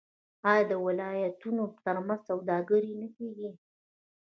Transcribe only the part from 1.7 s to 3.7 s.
ترمنځ سوداګري نه کیږي؟